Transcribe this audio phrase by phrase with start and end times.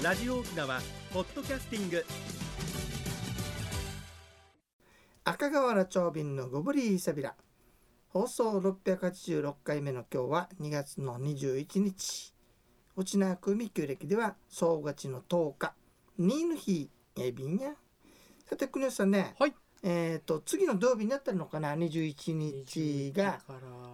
[0.00, 0.80] ラジオ沖縄
[1.12, 2.06] ポッドキャスティング。
[5.24, 7.34] 赤瓦長瓶のゴブリーサビラ
[8.10, 12.32] 放送686回目の今日は2月の21日。
[12.96, 15.74] 内縄組旧暦では総勝ちの10日。
[16.16, 17.72] ニーの日エビンや。
[18.48, 19.54] さて国吉さんね、はい。
[19.82, 23.40] えっ、と次の土曜日になったのかな？21日が、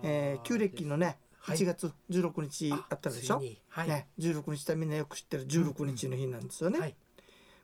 [0.02, 1.58] えー旧暦のねはい。
[1.58, 6.96] 1月16日あったでしょ、はい、ね、16日ってみんなよく知ってる16日の日なんですよね、はい。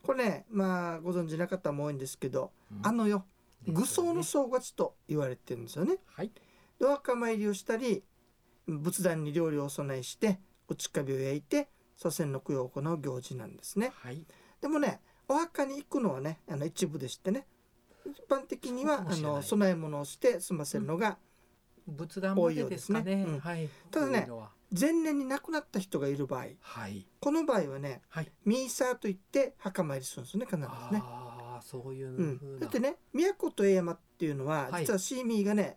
[0.02, 2.86] これねまあご存知な方も多いんですけど、うん。
[2.86, 3.24] あのよ
[3.66, 5.96] 愚僧の総勝ちと言われてるんですよね。
[6.06, 6.30] はい。
[6.78, 8.02] でお墓参りをしたり
[8.66, 13.92] 仏壇に料理をお供えして内カビを焼いて祖先の供養を行う行事なんですね。
[13.94, 14.22] はい。
[14.60, 17.46] でもねお墓に行くのはねあの一部でしてね。
[18.06, 21.18] 一般的にはあの供え物をして済ませるのが、
[21.90, 23.16] 仏壇までですかね。
[23.16, 23.24] ね。
[23.24, 23.40] うん。
[23.40, 23.68] はい。
[23.90, 24.28] ただね
[24.72, 27.06] 前年に亡くなった人がいる場合はい。
[27.20, 28.30] この場合はねはい。
[28.44, 30.68] ミーサーといって墓参りするんですよね必ずね。
[31.02, 32.22] ああそういうう
[32.56, 32.60] ん。
[32.60, 34.82] だってね都と江山っていうのは、はい。
[34.82, 35.76] 実はシーミーがね、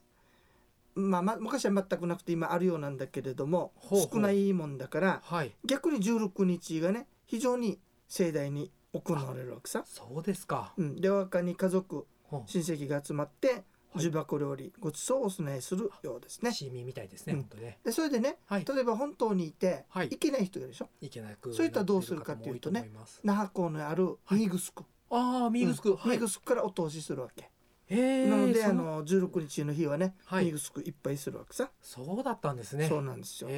[0.95, 5.51] まあ、ま昔は全くなくて今あるようなんだけれども少ないもんだからはい。
[5.65, 9.83] 逆に16日がね非常に盛大に行われるわけさ。
[9.85, 10.73] そうですか。
[10.77, 12.05] うん、でお墓に家族
[12.45, 13.63] 親戚が集まってはい
[13.95, 16.51] 重箱料理ごちそうをお供えするようですね。
[16.51, 17.39] シーミーみたいですね、うん。
[17.41, 17.79] 本当ね。
[17.83, 18.65] でそれでねはい。
[18.65, 20.09] 例えば本島にいてはい。
[20.09, 20.89] 行けない人がいるでしょ？
[21.01, 22.91] いけなくそういったらどうするかっていうとね
[23.23, 25.95] 那覇港のあるミグスク、ああミーグスク、うん。
[25.97, 26.11] はい。
[26.11, 27.49] ミグスクからお通しするわけ。
[27.89, 30.45] なのであの16日の日はね、はい。
[30.45, 31.69] ミグスクいっぱいするわけさ。
[31.81, 32.87] そうだったんですね。
[32.87, 33.49] そうなんですよ。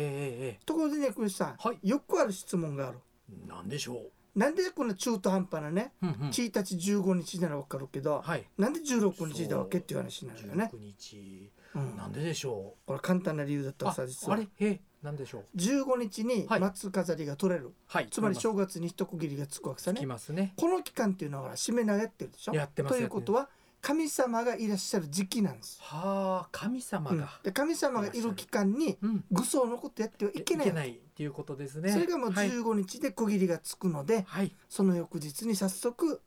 [0.66, 1.88] ところでね、クリスさん、はい。
[1.88, 3.00] よくある質問がある。
[3.30, 6.11] えなんでしょなんでこんな中途半端なね、う、うん。
[6.14, 8.44] うん1日15日ならわかるけど、はい。
[8.58, 10.69] なんで16日だわけっていう話になるよね。
[10.73, 11.95] 16日うん。
[11.97, 14.36] なんででしょこれ簡単な理由だったうらさ、実は。
[14.36, 14.44] あれ？
[14.44, 14.81] へえ？
[15.02, 16.59] なんでしょう？15日にはい。
[16.59, 17.73] 松飾りが取れる。
[17.88, 18.08] はい。
[18.11, 20.00] つまりつ正月に一区切りがつくわけさね。
[20.00, 20.06] き。
[20.06, 20.53] ますね。
[20.58, 22.53] この期間っていうのは締め長やってるでしょ？
[22.53, 22.95] やってます。
[22.97, 23.47] ということは、
[23.86, 25.78] 神様がいらっしゃる時期なんです。
[25.79, 27.53] はあ神様うん。
[27.53, 29.23] 神様がいる期間にうん。
[29.31, 30.69] 愚僧のことやってはいけない。
[30.69, 30.90] わけ。
[30.90, 31.91] っていうことですね。
[31.91, 36.19] それがもうはい、15日で区切りがつくので、はい、その翌日に早速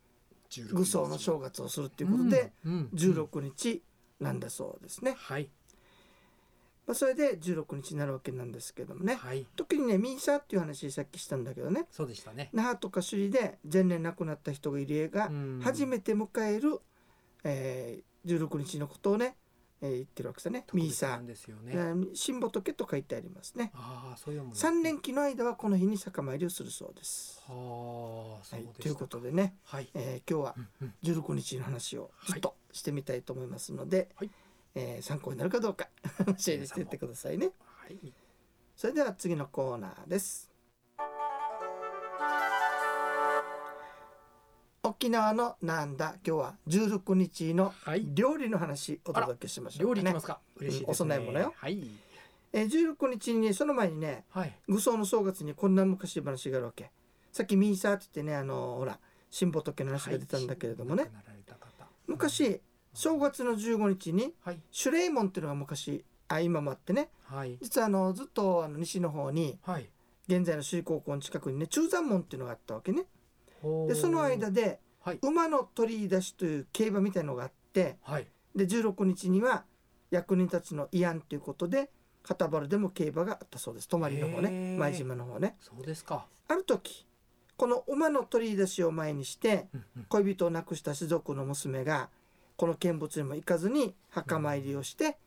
[0.50, 2.72] 16愚僧の正月をするっていうことで、うん。
[2.72, 2.90] うん。
[2.94, 3.82] 16日
[4.20, 5.16] なんだそうですね。
[5.18, 5.50] はい。
[6.86, 9.16] まあ、それで16日になるわけなんですけどもね。
[9.16, 9.46] はい。
[9.56, 11.86] 特にねミーサーっていう話さっきしたんだけどね。
[11.90, 15.60] そうでしたね、那覇とか首里で前年亡くなった人がいる映画うん。
[15.62, 16.80] 初めて迎える、
[17.48, 19.36] えー、16日のことをね、
[19.80, 20.64] えー言ってるわけですね。
[20.66, 30.94] 特別なミーサんですよね、ー新仏と書いてありますねああそういうもの3年期の間はこの日に酒参りをするそうです、はあそうはい、ということでね、はい、えー今日はうんうん。
[31.02, 34.30] 16日の話をちょっとしてみたいと思いますので、はい。
[34.74, 35.88] えー参考になるかどうか
[36.26, 37.50] 教えていってくださいね。
[37.64, 38.12] はい。
[38.76, 40.52] それでは次のコーナーです
[45.00, 48.02] 沖縄のなんだ今日は16日のはい。
[48.14, 49.94] 料理の話お届けしましょうかね。
[49.94, 50.40] 料理いきますか？
[50.56, 51.54] 嬉しいですね、お供え物よ。
[51.56, 51.80] はい。
[52.52, 52.66] えー
[52.96, 54.52] 16日にその前にねはい。
[54.66, 56.90] 愚僧の正月にこんな昔話があるわけ。
[57.30, 58.98] さっきミーサーって言ってねあのほら
[59.30, 62.60] 新仏の話が出たんだけれどもね、亡くなられた方昔
[62.92, 64.58] 正月の15日にはい。
[64.72, 67.10] シュレイ門っていうのが昔あ今もあってね。
[67.22, 67.56] はい。
[67.62, 69.88] 実はあのずっとあの西の方にはい。
[70.26, 73.04] 現在の首里高校の近くにね中山門っていうのがあったわけね。
[73.86, 75.18] でその間でではい。
[75.22, 78.26] 馬の取り出しという競馬みたいのがあってはい。
[78.54, 79.64] で16日には
[80.10, 81.90] 役人たちの慰安ということで
[82.22, 83.88] 片原でも競馬があったそうです。
[83.88, 84.76] 泊まりの方ね。
[84.78, 85.56] 前島の方ね。
[85.60, 87.06] そうですか、ある時
[87.56, 89.66] この馬の取り出しを前にして
[90.08, 92.10] 恋人を亡くした士族の娘が
[92.56, 95.18] この見物にも行かずに墓参りをして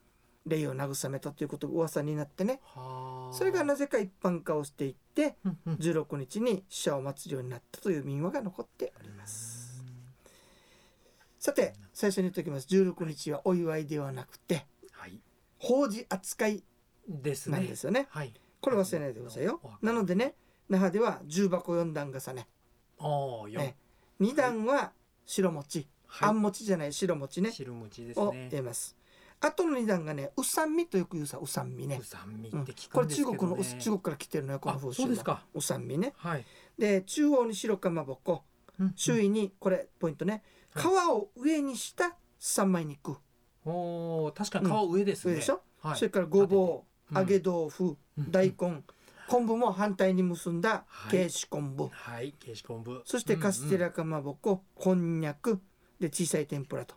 [0.46, 2.60] 霊を慰めたということが噂になってね。
[2.62, 3.34] はあ。
[3.34, 5.74] それがなぜか一般化をしていってうんうん。
[5.74, 9.61] 16日に死者を祀るようになったという民話が残っております
[11.42, 12.68] さて最初に言っておきます。
[12.68, 15.18] 16日はお祝いではなくてはい。
[15.58, 16.62] 法事扱い
[17.08, 17.58] ですね。
[17.58, 18.06] なんですよね。
[18.10, 18.32] はい。
[18.60, 19.58] これ忘れないでくださいよ。
[19.82, 20.36] なのでね
[20.68, 22.46] 那覇では重箱4段重ね。
[23.00, 23.58] ああよ。
[23.58, 23.74] ね
[24.20, 24.92] 2段は
[25.26, 25.88] 白餅。
[26.20, 27.50] あん餅じゃない白餅ね。
[27.50, 28.46] 汁餅ですをね。
[28.48, 28.96] 入れます。
[29.40, 32.62] あとの2段がねうさんみとよく言うさうさんみねうさんみうん。
[32.62, 33.36] って聞これくんですけどね。
[33.36, 35.44] 中国のう中国から来てるのよこのあ風習はそうですか。
[35.54, 36.12] うさんみね。
[36.18, 36.44] はい。
[36.78, 38.44] で中央に白かまぼこ。
[38.78, 40.32] うん周囲にこれポイントね。
[40.34, 40.42] はい
[40.74, 43.16] 皮を上にした三枚肉。
[43.64, 45.34] おー確かに皮上ですね。
[45.34, 45.62] 上でしょ？
[45.80, 45.96] はい。
[45.96, 47.18] それからごぼううん。
[47.18, 48.30] 揚げ豆腐うん。
[48.30, 48.82] 大根。
[49.28, 51.10] 昆布も反対に結んだはい。
[51.10, 51.88] 慶子昆布。
[51.90, 53.02] はいケシ昆布。
[53.04, 55.60] そしてカステラかまぼここんにゃく。
[56.00, 56.96] で小さい天ぷらと。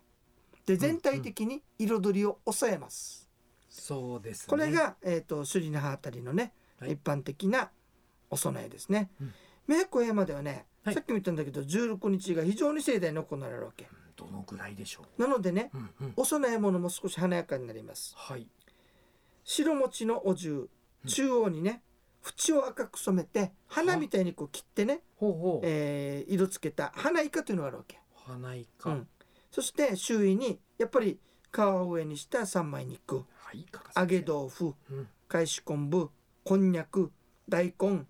[0.66, 3.30] で全体的に彩りを抑えます。
[3.70, 4.46] そうですね。
[4.50, 6.94] これが、えー、と首里那覇あたりのね、はい。
[6.94, 7.70] 一般的な
[8.32, 9.34] お供えですね、うん。
[9.68, 15.78] 宮古山ではね、はいさっきも言ったんだけど16日が非常に盛大に行われるわけどのぐらいでしょなのでねう。
[15.78, 16.14] うんうん。
[16.16, 18.48] お供え物も少し華やかになりますはい。
[19.44, 20.70] 白餅のお重うん
[21.08, 21.82] 中央にね
[22.26, 25.68] 縁を赤く染めて花みたいにこう切ってね、ほうほう。
[25.68, 28.90] えー色つけた花イカというのがあるわけ、花いか。
[28.90, 29.08] うん、
[29.52, 31.20] そして周囲にやっぱり
[31.52, 33.66] 皮を上にした三枚肉はい。
[33.96, 35.08] 揚げ豆腐うん。
[35.28, 36.10] 返し昆布
[36.44, 37.12] こんにゃく
[37.48, 38.06] 大根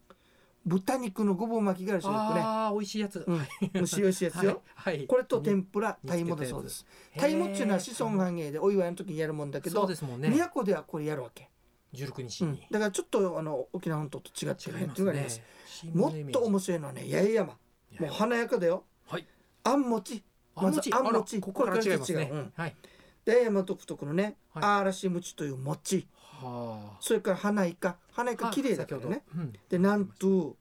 [0.65, 2.11] 豚肉のごぼう巻きがあるしね。
[2.13, 3.23] ああ、美味しいやつ。
[3.25, 3.37] うん。
[3.37, 4.97] はい蒸し美味しいやつよ、 はい。
[4.97, 5.07] はい。
[5.07, 6.85] これと天ぷら煮鯛もだそうです。
[7.17, 10.29] 鯛もっていうのは子孫繁栄でお祝いの時にやるもんだけそうどですもんね。
[10.29, 11.49] 宮古ではこれやるわけ、
[11.93, 12.51] 十六日うん。
[12.53, 12.67] に。
[12.71, 14.85] だからちょっとあの沖縄本島と違ってるね。
[14.85, 15.41] っていうのがあります
[15.83, 15.91] ね。
[15.93, 17.57] もっと面白いのはね八重山。
[17.99, 18.83] もう華やかだよ。
[19.07, 19.27] はい。
[19.63, 20.23] あん餅
[20.55, 22.53] まずあんあ餅らここから違ううん。
[22.55, 22.75] はい。
[23.23, 24.63] で八重山独特のねはい。
[24.79, 26.07] あらし餅という餅。
[26.41, 28.51] はそれから花イカ花イカあ。
[28.51, 29.23] 綺麗だからね。
[29.35, 29.51] うん。
[29.51, 30.53] で南東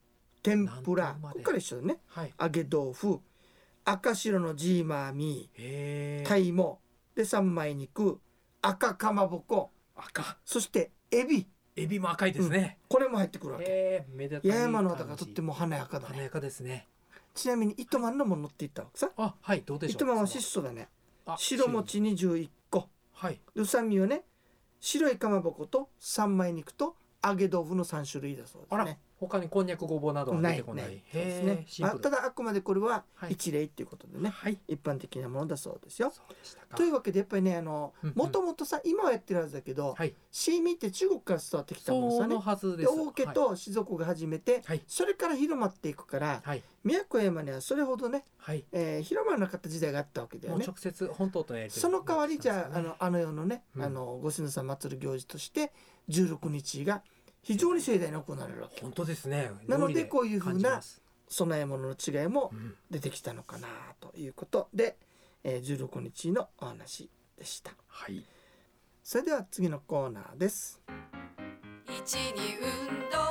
[0.43, 2.33] 天ぷらここから一緒だねはい。
[2.39, 3.21] 揚げ豆腐
[3.85, 5.49] 赤白のジーマーミ。
[5.57, 6.81] ー鯛も
[7.15, 8.21] で三枚肉
[8.61, 10.37] 赤かまぼこ赤。
[10.45, 11.47] そしてエビ
[11.77, 12.79] エビも赤いですね。
[12.89, 14.49] これも入ってくるわけ八重。
[14.49, 16.89] 山のだからとっても華やかだね華やかですね。
[17.35, 19.11] ちなみに糸満のも乗っていったわけさ？
[19.17, 19.63] あ、はい。
[19.67, 19.95] どうでしょう。
[19.95, 20.89] 糸満は質素だね
[21.27, 21.69] あ白。
[21.69, 23.41] 餅21個はい。
[23.55, 24.23] でうさみはね
[24.81, 28.99] 白いかまぼこと三枚肉と揚げ豆腐の3種類だそうであらすね。
[29.27, 30.85] 他にこんにゃくごぼうなどは出てこない。
[30.87, 31.01] ないで
[31.71, 32.01] すえね。
[32.01, 34.59] ただあくまでこれははい一例っていうことでね、はい。
[34.69, 36.13] 一般的なものだそうですよ。
[36.77, 40.15] というわけでやっぱりねあのもともとさ今はやってるはずだけど、はい。
[40.31, 42.37] シーミーって中国から伝わってきたものそのさね。
[42.39, 44.83] はずで王家と士族が始めて、はい。
[44.87, 46.63] それから広まっていくからはい。
[46.85, 48.65] 宮古山にはそれほどね、はい。
[48.73, 50.65] えー広まらなかった時代があったわけだよね。
[50.67, 55.73] 直接本島とやその代わりじゃああのあの世のね、うんあのご神さん祭る行事として
[56.09, 57.03] 16日が
[57.45, 59.51] 非常に盛大に行われるわけ本当ですね。
[59.69, 60.81] なのでこういうふうな
[61.29, 63.69] 供え物の違いもうん出てきたのかな
[64.01, 64.97] ということで、
[65.45, 68.25] えー16日のお話でしたはい。
[69.03, 70.81] それでは次のコーナーです
[71.87, 73.24] 一に運動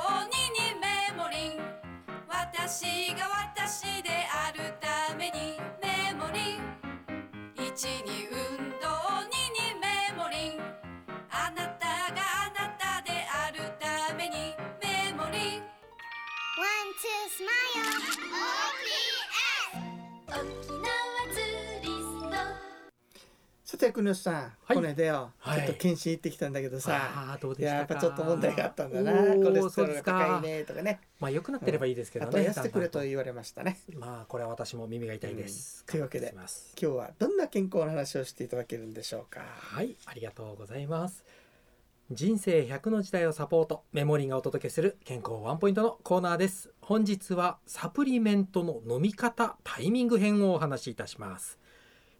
[23.84, 24.40] さて国吉さん、は
[24.72, 27.56] いこれでよ、はいちょっと検診行ってきたんだけどさああどう。
[27.58, 32.32] ややっぱちょっと問題があったんだなコレステロール高いねとかねまあ良くなってればいいですけどあね。
[32.32, 35.84] と痩せてくれと言われましたねまあこれは私も耳が痛いです。
[35.86, 39.42] うんというわけで今日はどんな健康の話をしていただけるんでしょうか？
[39.42, 41.24] はい、ありがとうございます。
[42.10, 46.70] 人生100の時代をサポート、メモリーがお届けする健康ワンポイントのコーナーです。
[46.80, 51.58] 本日はサプリメントの飲み方タイミング編をお話しいたします。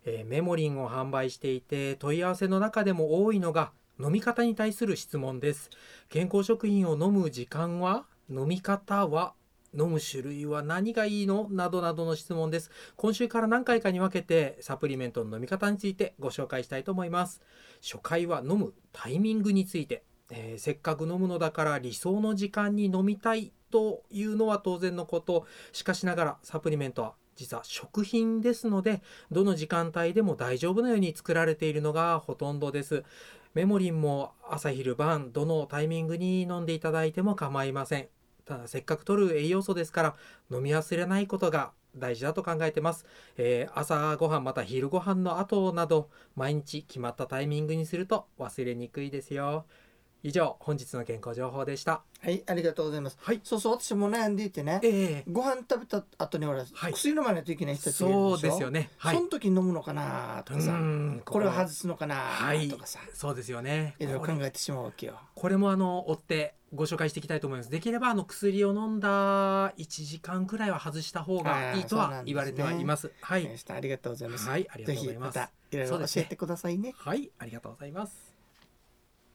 [0.05, 5.71] えーメモリンを販売していて問い合わせの中でも多いのが飲み方に対する質問です。
[6.09, 9.35] 健康食品を飲む時間は飲み方は
[9.77, 11.49] 飲む種類は何がいいの？
[11.51, 12.71] などなどの質問です。
[12.97, 17.43] 今週から何回かに分けてサプリメントの飲み方についてご紹介したいと思います。
[17.83, 33.05] 初回は飲むタイミングについて、えーせっかく飲むのだから理想の時間に飲みたいというのは当然のことしかしながらサプリメントは実は食品ですのでどの時間帯でも大丈夫なように作られているのがほとんどです。
[33.55, 38.09] メモリンも朝昼晩どのタイミングに飲んでいただいても構いません。
[38.45, 40.17] ただせっかく取る栄養素ですから
[40.51, 49.65] 飲み忘れないことが大事だと考えてます、えー朝ごはんまた昼ご飯の後など毎日決まったタイミングにすると忘れにくいですよ。
[50.27, 52.03] 以上本日の健康情報でした。
[52.23, 53.19] はいありがとうございます。
[53.21, 53.41] はい。
[53.45, 55.31] そうそう私も悩んでいてねええ。
[55.31, 56.93] ご飯食べた後にほら、はい。
[56.95, 58.49] 薬飲まないといけない人たちがいるそうでしょ？
[58.49, 58.91] ですよね。
[58.97, 59.17] はい。
[59.17, 61.23] その時に飲むのかなとかさうん。
[61.27, 63.97] これを外すのかなはいとかさ、そうですよね。
[63.99, 65.21] いろいろ考えてしまうわけよ。
[65.35, 67.71] これもあの追ってご紹介していきたいと思います。
[67.71, 73.13] できればあの薬を飲んだ1時間くらいは外した方がいいとは言われてはいます。
[73.21, 75.35] はわいありがとうございます、はいありがぜひまとうございます。
[75.35, 76.95] たいろいろ教えてくださいね。
[76.97, 78.24] はいありがとうございます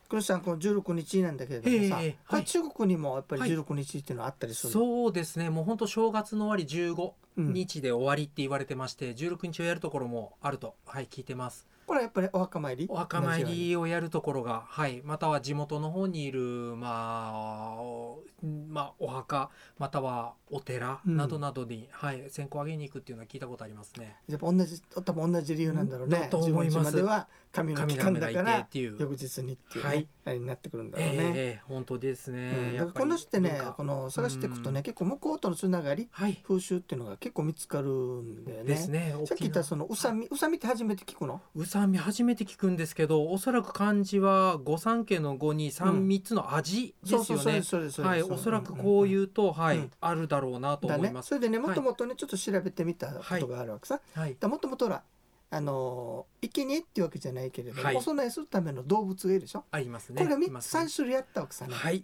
[0.10, 2.44] 黒さんこの16日なんだけれどもさ、ええはい。
[2.44, 3.52] 中国にもやっぱりはい。
[3.52, 5.52] 16日っていうのはあったりするの、そうですね。
[5.52, 12.86] もう本当正月の終わり15うん日で終わりって言われてまして、16日をやるところもあるとはい聞いてますこれはやっぱりお墓参り？
[12.88, 16.40] お墓参りをやるところが、はい、または地元の方にいる、
[16.78, 17.34] ま
[17.76, 18.22] あ、お
[18.70, 21.18] まあ、お墓またはお寺うん。
[21.18, 24.18] などなどに、はい、線香をあげに行くっていうのは聞いたことありますね。
[24.28, 26.20] やっぱ同じ多分同じ理由なんだろうね。
[26.20, 26.96] だと思います。
[26.96, 28.96] では神の期っていう。
[29.00, 30.08] 翌日にっていうね、はい。
[30.26, 32.78] あれになってくるんだえろうね、えええ本当ですね。
[32.80, 34.84] うん、この人ってねこの探していくとね、うん。
[34.84, 36.40] 結構向こうとのつながりはい。
[36.48, 38.64] 風習っていうのが結構見つかるんだよね。
[38.66, 39.16] ですね。
[39.26, 41.42] さっき言ったそのうさみうさみって初めて聞くの？
[41.56, 47.44] うさみ初めて聞くんですけどおそらく漢字は御三家の五に三三つの味ですよね。
[47.52, 49.92] うですそうですはい、おそらくこういうと、はい、うん。
[50.02, 51.26] あるだろうなとだ思います。
[51.26, 51.28] ね。
[51.30, 55.04] それでねもともとねちょっと調べてみたことがあるわけさ、はい、だもともとほら
[55.52, 57.96] あのー生贄っていうわけじゃないけれども、はい。
[57.96, 60.22] お供えするための動物がいるでしょ、ありますね。
[60.22, 60.84] これが3いますね。
[60.84, 62.04] 3種類あったわけさね、はい、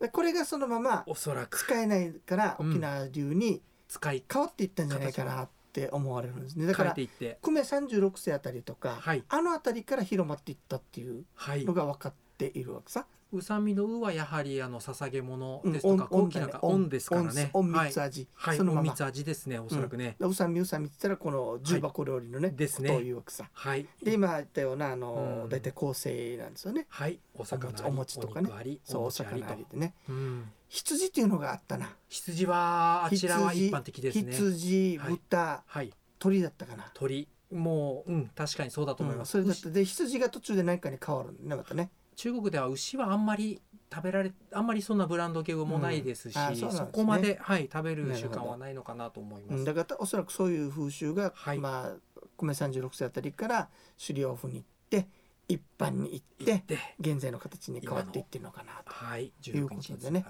[0.00, 1.58] でこれがそのままおそらく。
[1.58, 5.59] 使えないからうん沖縄流に使い変わっていったんじゃないかなって
[5.92, 6.66] 思われるんですね。
[6.66, 7.08] だから久
[7.42, 11.72] 米36世あたりとか、はい、あのあたりから広まっていったっていうはいの。
[11.74, 16.88] が分かっているわけさ、うさみのうはやはりあの捧げ物うんですとか、恩高貴なか恩。
[16.88, 17.50] ですからね。
[17.52, 17.88] 恩はい。
[17.88, 18.80] 蜜味、はい、そのまま。
[18.80, 20.16] 恩蜜味ですね、おそらくね。
[20.18, 23.00] うさみうさみって言ったらこの重箱料理のね、ですこと。
[23.00, 23.48] いうわけさ。
[23.52, 23.86] はい。
[24.02, 25.48] で今言ったようなあの、うん。
[25.48, 26.86] 大体構成なんですよね。
[26.88, 28.48] はい、お魚お餅とかね。
[28.84, 29.44] そうお餅ありと。
[29.44, 29.66] 魚あり。
[29.70, 29.94] でね。
[30.08, 30.52] うん。
[30.68, 31.96] 羊っていうのがあったな。
[32.08, 34.32] 羊はあちらは一般的ですね。
[34.32, 35.10] 羊はい。
[35.10, 35.92] 豚、はい。
[36.18, 36.90] 鳥だったかな。
[36.94, 37.28] 鳥。
[37.52, 39.38] もううん確かにそうだと思いうんます。
[39.38, 46.42] 牛それだってで羊が途中で何かに変わるんたね中国では牛はあんまり食べられあんまりそんなブランド牛もないですし、うん。
[46.42, 46.70] あそすね。
[46.72, 49.58] そこまではい食べる習慣はないのかなと思います。
[49.60, 49.64] うん。
[49.64, 51.58] だからおそらくそういう風習が、はい。
[51.58, 53.68] まあ米36世あたりから
[54.06, 55.08] 狩猟府に行って
[55.48, 56.62] 一般に行って
[57.00, 58.92] 現在の形に変わっていってるのかなと。
[58.92, 59.24] はい。
[59.24, 60.26] いう16ことでね。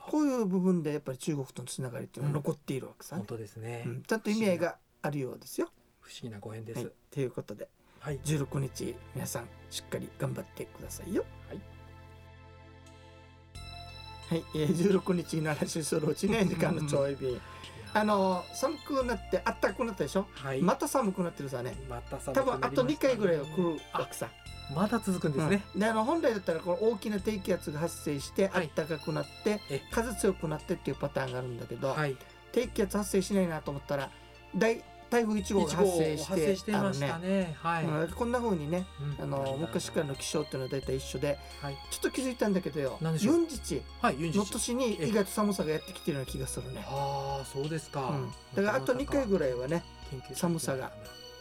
[0.00, 4.02] こういう部分でやっぱり中国とのつながりっていうのは残っているわけさ、本当ですね、うん。
[4.02, 5.68] ちゃんと意味合いがあるようですよ。
[6.00, 6.80] 不思議なご縁です。
[6.80, 7.68] はい、ということで
[8.04, 11.24] はい、16日皆さんしっかり頑張ってくださいよ。
[11.48, 11.60] はい。
[14.28, 17.40] はい、えー、16日の話するうちね時間のちょい便
[17.94, 21.74] あの寒くなってあったかくなったでしょ、はい、また寒くなってるさね。
[21.88, 22.58] また寒多くなね。
[22.58, 24.28] 分あと2回ぐらいは来るわけさ、
[24.76, 25.62] まだ続くんですね。
[25.74, 25.80] うん。
[25.80, 28.66] であの本来だったらこの大きな低気圧が発生してあはい。
[28.66, 29.80] ったかくなって、え。
[29.90, 32.18] 風強くなってっていうパターンがあるんだけど、はい、
[32.52, 34.10] 低気圧発生しないなと思ったら
[34.54, 34.82] 大
[35.14, 37.56] 台風1号が発生して発生していましたあね。
[37.62, 37.84] はい。
[37.84, 38.86] うんこんな風にね
[39.18, 39.24] うん。
[39.24, 48.08] あの昔からの気象っていうのは大体一緒ではい、ちょっと気づいたんだけどよ四日の年に意外と寒さがやってきてるような気がするね、ああ、そうですか。
[48.08, 49.84] うん、だからあと2回ぐらいはね、
[50.34, 50.92] 寒さが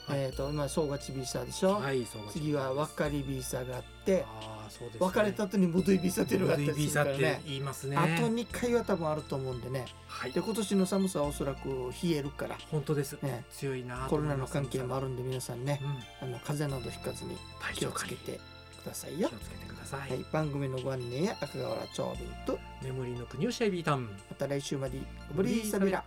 [0.07, 5.05] はいえっ、と今正月ビーサーでしょ、はい、次は別れビーサーがあってああ、そうです、ね。
[5.05, 7.97] 別れた後にムドイビーサーっていうのがあったりビするからザってね言いますね。
[7.97, 10.41] あと2回は多分あると思うんでねはいで。
[10.41, 11.69] 今年の寒さはおそらく
[12.03, 13.17] 冷えるから本当です。
[13.21, 14.23] ね強いなとコロ。
[14.23, 15.79] ナの関係もあるんで皆さんね
[16.21, 16.29] うん。
[16.29, 18.39] あの風邪などひかずに体気をつけて
[18.83, 20.09] くださいよ気をつけてください。
[20.11, 24.03] はい、番組のご案内や赤瓦長瓶とメモリーの国吉エビータン。
[24.03, 26.03] また来週までごぶりーさびら。